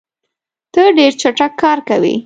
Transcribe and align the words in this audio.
ته 0.73 0.83
ډېر 0.97 1.11
چټک 1.21 1.51
کار 1.61 1.77
کوې. 1.87 2.15